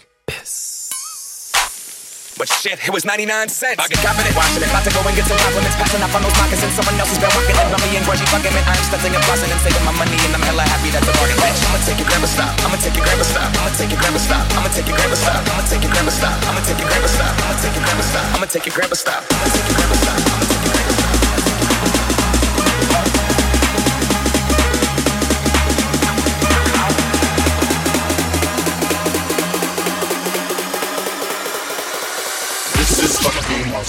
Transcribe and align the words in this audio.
But 2.41 2.49
shit, 2.49 2.81
it 2.81 2.89
was 2.89 3.05
99 3.05 3.53
cents. 3.53 3.77
I 3.77 3.85
get 3.85 4.01
confident 4.01 4.33
watching 4.33 4.65
it. 4.65 4.69
About 4.73 4.81
to 4.81 4.89
go 4.89 5.05
and 5.05 5.13
get 5.13 5.29
some 5.29 5.37
compliments. 5.45 5.77
Passing 5.77 6.01
up 6.01 6.09
on 6.09 6.25
those 6.25 6.33
moccasins. 6.41 6.73
Someone 6.73 6.97
else 6.97 7.13
has 7.13 7.21
been 7.21 7.29
rocking 7.37 7.53
it. 7.53 7.69
Bummy 7.69 7.93
and 7.93 8.01
grudgy 8.01 8.25
fucking 8.33 8.49
it. 8.49 8.65
I'm 8.65 8.81
stunting 8.81 9.13
and 9.13 9.21
flossing 9.29 9.53
and 9.53 9.61
saving 9.61 9.85
my 9.85 9.93
money. 9.93 10.17
And 10.25 10.33
I'm 10.33 10.41
hella 10.41 10.65
happy 10.65 10.89
that's 10.89 11.05
a 11.05 11.13
bargain. 11.21 11.37
Bitch, 11.37 11.61
I'ma 11.69 11.77
take 11.85 12.01
your 12.01 12.09
grandma 12.09 12.25
stop. 12.25 12.49
I'ma 12.65 12.81
take 12.81 12.97
your 12.97 13.05
grandma 13.05 13.25
stop. 13.29 13.45
I'ma 13.61 13.69
take 13.77 13.93
your 13.93 14.01
grandma 14.01 14.17
stop. 14.17 14.41
I'ma 14.57 14.69
take 14.73 14.89
your 14.89 14.97
grandma 14.97 15.13
stop. 15.21 15.37
I'ma 15.53 15.61
take 15.69 15.85
your 15.85 15.93
grandma 15.93 16.09
stop. 16.17 16.33
I'ma 16.49 16.61
take 16.65 16.81
your 16.81 16.89
grandma 16.89 17.13
stop. 17.13 17.37
I'ma 17.37 17.61
take 17.61 17.77
your 17.77 17.85
grandma 17.85 18.09
stop. 18.09 18.25
I'ma 18.33 18.41
take 18.41 18.41
your 18.41 18.41
grandma 18.41 18.41
stop. 18.41 18.41
I'ma 18.41 18.45
take 18.49 18.65
your 18.65 18.73
grandma 18.73 18.97
stop. 18.97 19.21
I'ma 19.21 19.45
take 19.45 19.61
your 19.61 19.77
grandma 19.77 20.73
stop. 20.73 20.80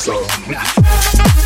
So. 0.03 1.42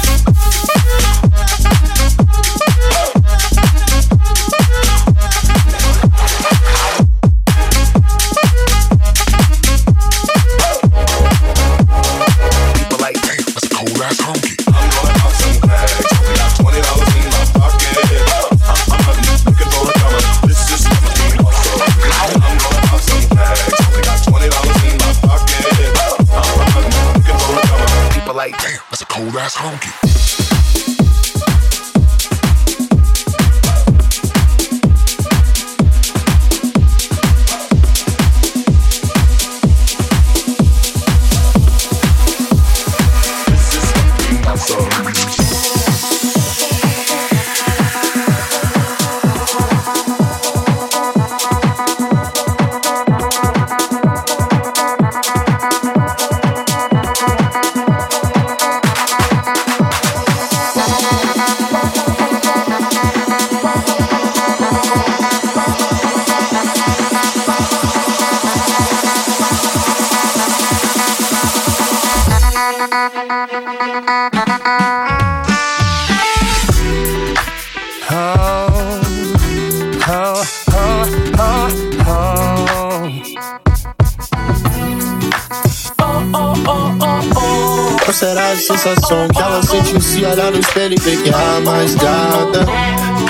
Sensação 88.67 89.29
que 89.29 89.41
ela 89.41 89.63
sentiu 89.63 90.01
se 90.01 90.25
olhar 90.25 90.51
no 90.51 90.59
espelho 90.59 90.95
e 90.95 91.01
ver 91.01 91.23
que 91.23 91.31
é 91.31 91.35
a 91.35 91.61
mais 91.61 91.95
gata. 91.95 92.67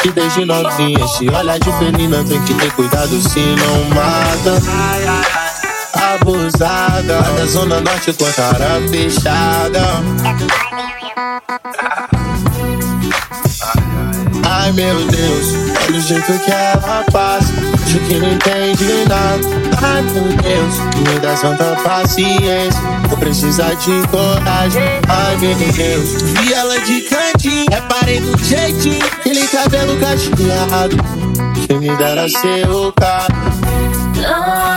Que 0.01 0.11
desde 0.11 0.45
novinha 0.45 1.07
se 1.09 1.29
olha 1.29 1.59
de 1.59 1.73
menina 1.73 2.25
tem 2.25 2.43
que 2.43 2.55
ter 2.55 2.73
cuidado 2.73 3.21
se 3.21 3.41
não 3.41 3.85
mata. 3.95 5.46
Abusada 6.27 7.23
da 7.23 7.47
zona 7.47 7.81
norte 7.81 8.13
com 8.15 8.27
a 8.27 8.33
cara 8.33 8.81
fechada. 8.91 9.81
Ai 14.43 14.73
meu 14.73 15.07
Deus, 15.07 15.47
olha 15.87 15.99
o 15.99 16.01
jeito 16.01 16.39
que 16.41 16.51
ela 16.51 17.05
passa. 17.13 17.53
Acho 17.85 18.01
que 18.01 18.15
não 18.15 18.33
entende 18.33 19.05
nada. 19.09 19.41
Ai 19.81 20.03
meu 20.03 20.25
Deus, 20.25 20.79
me 20.97 21.21
dá 21.21 21.37
santa 21.37 21.77
paciência. 21.85 22.81
Vou 23.09 23.19
precisar 23.19 23.75
de 23.75 24.05
coragem. 24.09 24.83
Ai 25.09 25.37
meu 25.37 25.55
Deus, 25.55 26.23
vi 26.23 26.53
ela 26.53 26.81
de 26.81 27.03
cantinho. 27.03 27.67
Reparei 27.71 28.19
no 28.19 28.37
jeitinho, 28.39 29.07
aquele 29.07 29.47
cabelo 29.47 29.97
cacheado. 30.01 30.97
Quem 31.69 31.79
me 31.79 31.97
dera 31.97 32.29
ser 32.29 32.69
o 32.69 32.93
cara. 32.95 34.76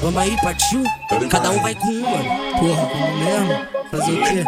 Vamos 0.00 0.22
aí, 0.22 0.36
partiu? 0.40 0.84
Cada 1.30 1.50
um 1.50 1.60
vai 1.60 1.74
com 1.74 1.88
uma. 1.88 2.18
Porra, 2.58 2.86
como 2.86 3.16
mesmo? 3.16 3.66
Fazer 3.90 4.12
o 4.12 4.20
Let 4.20 4.32
quê? 4.32 4.44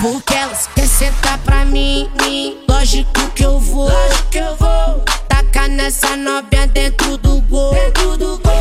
Porque 0.00 0.34
elas 0.34 0.68
quer 0.74 0.86
sentar 0.86 1.38
pra 1.38 1.64
mim, 1.64 2.10
mim. 2.22 2.64
Lógico 2.68 3.30
que 3.34 3.44
eu 3.44 3.58
vou. 3.58 3.88
Lógico 3.88 4.28
que 4.30 4.38
eu 4.38 4.56
vou. 4.56 5.31
Tacar 5.42 5.68
nessa 5.68 6.16
novinha 6.16 6.66
dentro 6.68 7.16
do 7.16 7.40
gol. 7.42 7.74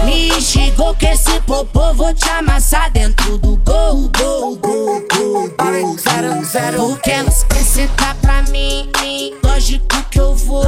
Me 0.04 0.30
instigou 0.30 0.96
que 0.96 1.06
esse 1.06 1.40
popô 1.42 1.94
vou 1.94 2.12
te 2.14 2.28
amassar 2.30 2.90
dentro 2.92 3.38
do 3.38 3.58
gol. 3.58 4.10
Gol, 4.18 4.56
gol, 4.58 5.04
gol, 5.14 5.50
gol. 5.58 5.98
Zero, 6.00 6.44
zero. 6.44 6.78
Porque 6.88 7.12
quer 7.12 7.64
sentar 7.64 8.16
pra 8.16 8.42
mim. 8.44 8.90
Lógico 9.44 10.04
que 10.10 10.20
eu 10.20 10.36
vou. 10.36 10.66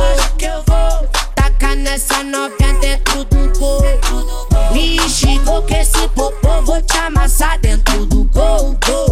Tacar 1.36 1.76
nessa 1.78 2.24
novinha 2.24 2.74
dentro 2.80 3.24
do 3.26 3.60
gol. 3.60 3.82
Me 4.72 4.98
instigou 4.98 5.64
que 5.64 5.74
esse 5.74 6.08
popô 6.10 6.62
vou 6.62 6.82
te 6.82 6.98
amassar 6.98 7.58
dentro 7.60 8.06
do. 8.06 8.24
Gol, 8.26 8.78
gol, 8.86 9.03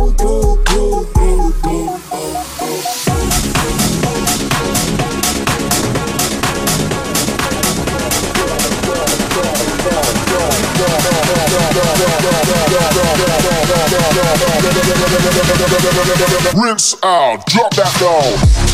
Rinse 16.54 16.96
out, 17.02 17.46
drop 17.46 17.74
that 17.76 18.02
low. 18.02 18.71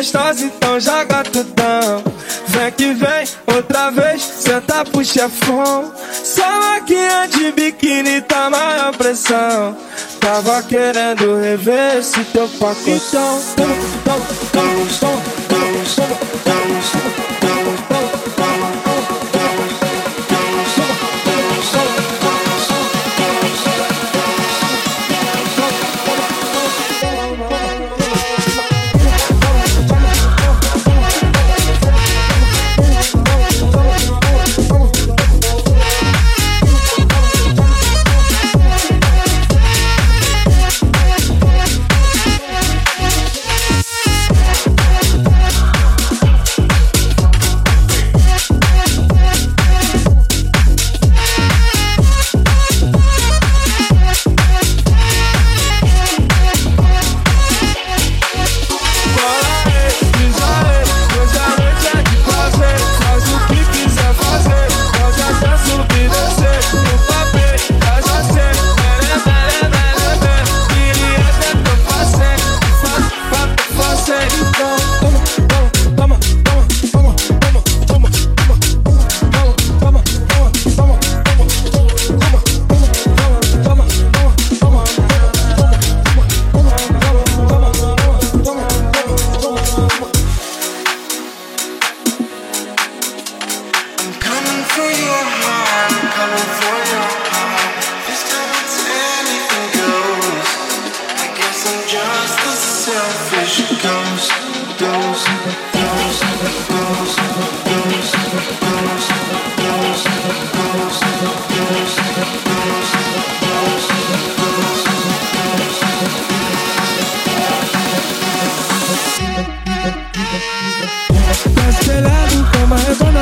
Gostosa, 0.00 0.44
então 0.46 0.80
joga 0.80 1.22
tudão. 1.24 2.02
Vem 2.46 2.72
que 2.72 2.92
vem, 2.94 3.28
outra 3.54 3.90
vez, 3.90 4.22
senta 4.22 4.82
pro 4.84 5.04
chefão. 5.04 5.92
Só 6.24 6.60
maquinha 6.60 7.28
de 7.28 7.52
biquíni 7.52 8.22
tá 8.22 8.48
maior 8.48 8.96
pressão. 8.96 9.76
Tava 10.18 10.62
querendo 10.62 11.38
rever 11.38 11.98
esse 11.98 12.24
teu 12.24 12.48
pacotão. 12.48 13.42
Toma, 13.56 13.74
toma, 14.04 14.26
toma, 14.52 14.86
toma, 15.00 15.20
toma, 15.48 15.76
toma, 15.90 16.20
toma, 16.44 16.80
toma, 16.80 17.20
toma, 17.40 17.59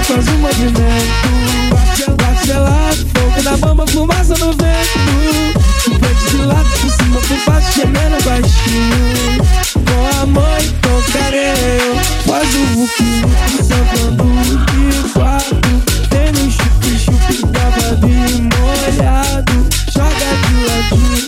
faz 0.09 0.27
um 0.29 0.39
movimento 0.39 1.29
Bate, 1.71 2.11
bate 2.17 2.47
gelado, 2.47 2.97
fogo 3.15 3.43
na 3.43 3.57
mama, 3.59 3.87
fumaça 3.87 4.35
no 4.39 4.53
vento. 4.53 6.01
Pede 6.01 6.31
de 6.31 6.45
lado, 6.45 6.69
por 6.81 6.91
cima, 6.91 7.21
por 7.21 7.53
baixo, 7.53 7.73
gemendo 7.73 8.25
baixinho. 8.25 9.45
Com 9.85 10.23
amor, 10.23 10.61
com 10.83 11.13
quero 11.13 11.37
Faz 12.27 12.49
o 12.55 12.65
vucu, 12.75 13.05
sambando 13.65 14.25
de 14.67 15.09
quatro. 15.11 15.83
Tem 16.09 16.33
no 16.33 16.51
chupi, 16.51 16.99
chupi, 16.99 17.47
tava 17.53 17.97
de 17.97 18.17
molhado. 18.57 19.57
Joga 19.93 20.29
de 20.47 20.55
ladinho 20.67 21.28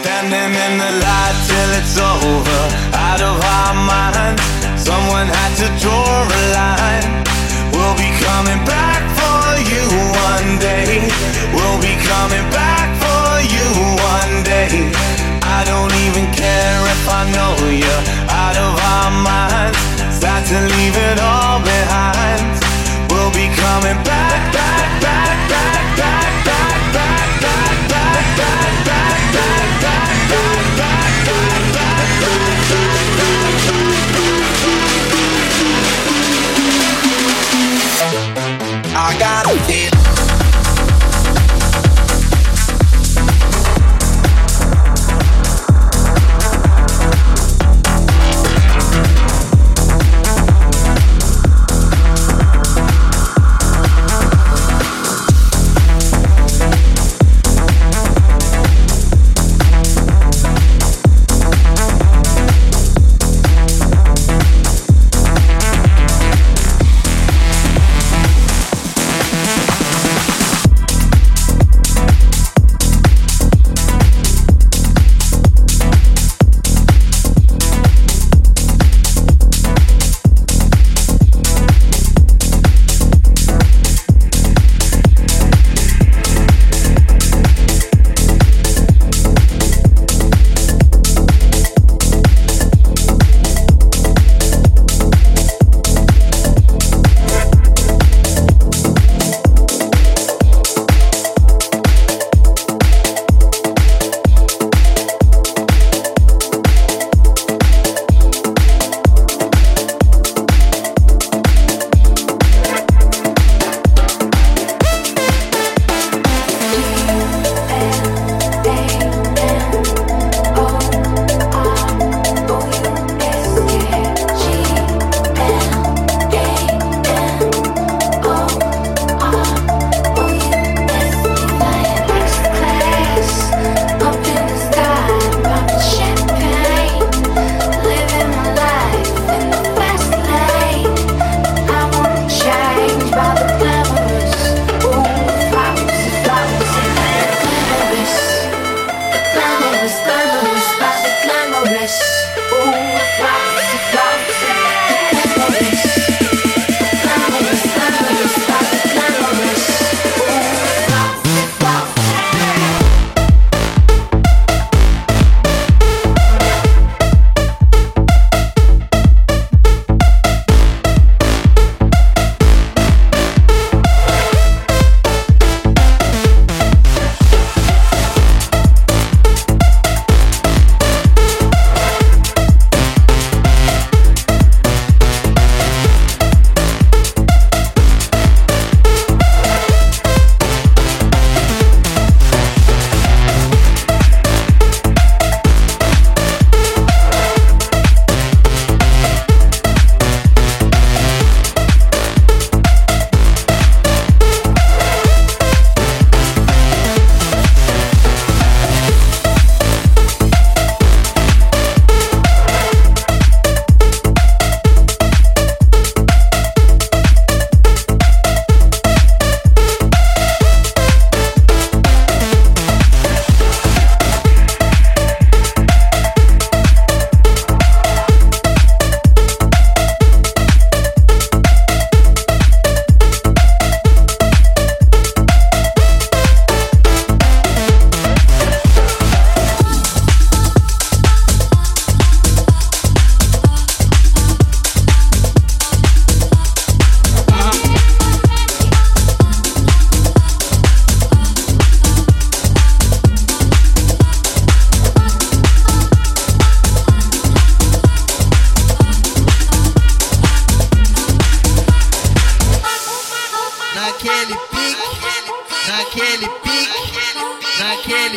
Standing 0.00 0.52
in 0.56 0.78
the 0.80 0.92
light 1.04 1.36
till 1.44 1.70
it's 1.76 1.96
over, 2.00 2.60
out 2.96 3.20
of 3.20 3.36
our 3.36 3.74
minds. 3.84 4.40
Someone 4.80 5.28
had 5.28 5.52
to 5.60 5.68
draw 5.76 6.24
a 6.24 6.42
line. 6.56 7.12
We'll 7.68 7.96
be 8.00 8.08
coming 8.24 8.64
back 8.64 9.04
for 9.20 9.60
you 9.60 9.84
one 10.32 10.56
day. 10.56 11.04
We'll 11.52 11.69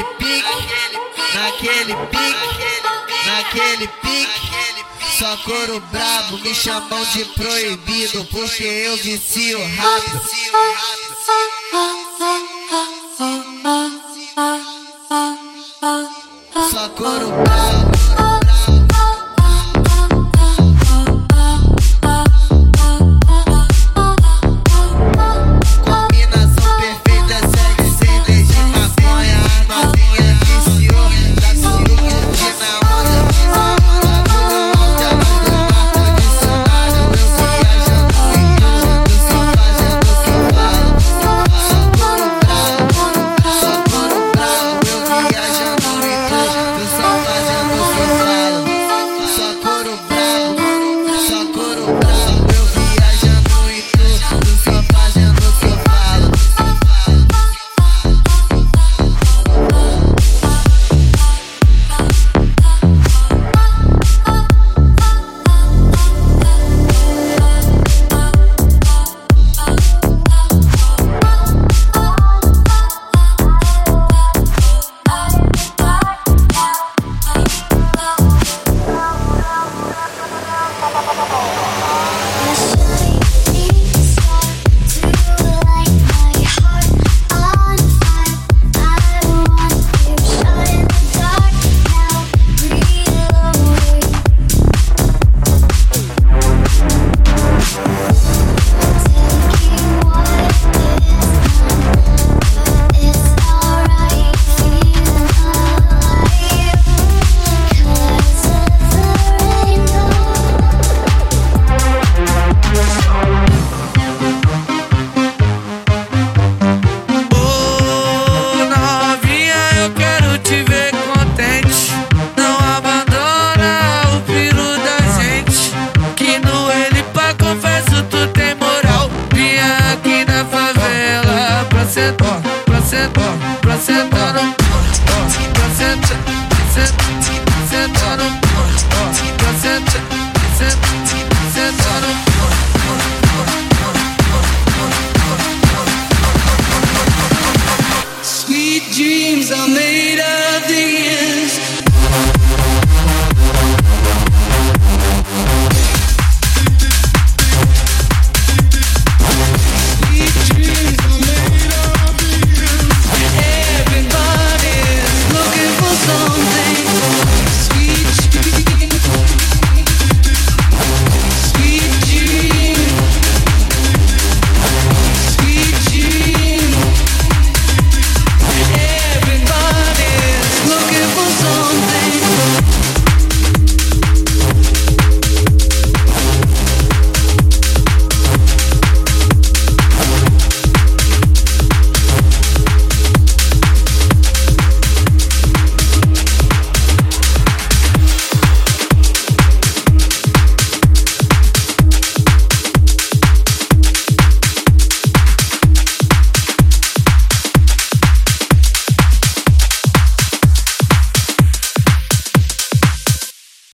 naquele 0.04 0.10
pique, 0.20 1.36
naquele 1.36 1.96
pique, 2.08 3.28
naquele 3.28 3.88
pique. 3.88 4.54
Só 5.18 5.38
couro 5.38 5.80
brabo, 5.92 6.38
me 6.40 6.54
chamam 6.54 7.06
de 7.14 7.24
proibido, 7.26 8.26
porque 8.26 8.64
eu 8.64 8.98
vicio 8.98 9.60
rápido. 9.78 10.22
Só 16.72 16.90
couro 16.90 17.32
brabo. 17.44 17.83